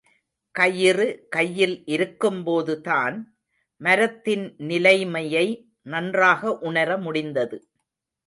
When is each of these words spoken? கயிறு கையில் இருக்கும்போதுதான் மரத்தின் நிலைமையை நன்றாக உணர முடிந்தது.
கயிறு 0.55 1.05
கையில் 1.29 1.75
இருக்கும்போதுதான் 1.87 3.17
மரத்தின் 3.81 4.45
நிலைமையை 4.57 5.45
நன்றாக 5.87 6.57
உணர 6.61 6.97
முடிந்தது. 6.97 7.57